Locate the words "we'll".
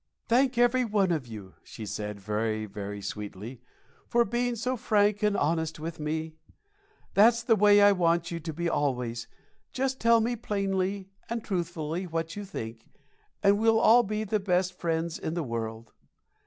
13.59-13.79